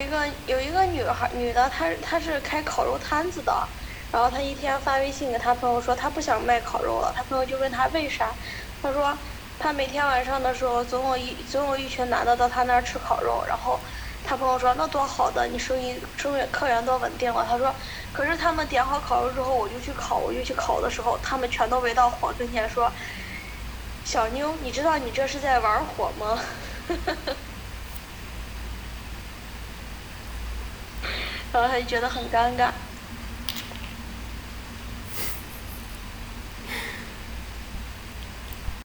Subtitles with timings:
[0.00, 3.52] 一个有一个女孩女的，她她是开烤肉摊子的，
[4.12, 8.36] 然后她一天发微信给她朋友说她不想卖烤肉了，她朋友就问她为啥，
[8.80, 9.18] 她说
[9.58, 13.82] 她每天晚上的时候总有一总有一群男的到她那儿吃烤肉，然后
[14.22, 17.44] 她朋友说那多好的，你生意生意客源多稳定了。
[17.44, 17.74] 她说
[18.12, 22.92] 可是他们点好烤肉之后我就去烤，我就去烤的时候，他们全都围到火跟前说，
[24.04, 26.38] 小妞，你知道你这是在玩火吗？
[31.60, 32.70] 然后他就觉得很尴尬。